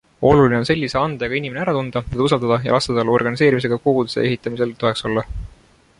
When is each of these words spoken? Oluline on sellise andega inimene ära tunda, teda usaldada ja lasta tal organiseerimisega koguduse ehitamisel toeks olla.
Oluline 0.27 0.55
on 0.59 0.63
sellise 0.69 0.97
andega 1.01 1.37
inimene 1.39 1.61
ära 1.65 1.75
tunda, 1.77 2.03
teda 2.13 2.27
usaldada 2.29 2.59
ja 2.65 2.75
lasta 2.79 2.97
tal 2.99 3.13
organiseerimisega 3.19 3.81
koguduse 3.87 4.25
ehitamisel 4.31 4.77
toeks 4.85 5.07
olla. 5.11 5.29